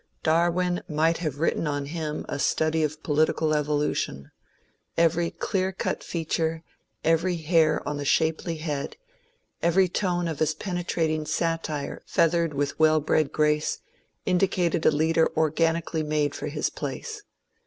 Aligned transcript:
Darwin 0.23 0.81
might 0.87 1.17
have 1.19 1.37
written 1.37 1.67
on 1.67 1.85
him 1.85 2.25
a 2.27 2.39
study 2.39 2.81
of 2.81 3.03
politi 3.03 3.27
THE 3.27 3.33
HOUSE 3.33 3.37
OF 3.37 3.37
LORDS 3.37 3.37
71 3.37 3.37
cal 3.37 3.59
evolution; 4.17 4.31
every 4.97 5.29
clear 5.29 5.71
cut 5.71 6.03
feature, 6.03 6.63
every 7.03 7.35
hair 7.37 7.87
on 7.87 7.97
the 7.97 8.03
shapely 8.05 8.55
head, 8.55 8.95
every 9.61 9.87
tone 9.87 10.27
of 10.27 10.39
his 10.39 10.55
penetrating 10.55 11.27
satire 11.27 12.01
feathered 12.07 12.55
with 12.55 12.79
well 12.79 12.99
bred 12.99 13.31
grace, 13.31 13.77
indicated 14.25 14.87
a 14.87 14.91
leader 14.91 15.29
organically 15.37 16.01
made 16.01 16.33
for 16.33 16.47
his 16.47 16.71
place. 16.71 17.21